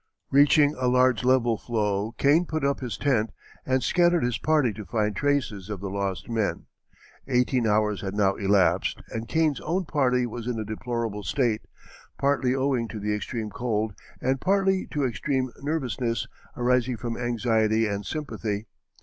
[0.31, 3.29] Reaching a large level floe Kane put up his tent
[3.67, 6.65] and scattered his party to find traces of the lost men.
[7.27, 11.61] Eighteen hours had now elapsed and Kane's own party was in a deplorable state,
[12.17, 16.27] partly owing to the extreme cold and partly to extreme nervousness
[16.57, 18.65] arising from anxiety and sympathy.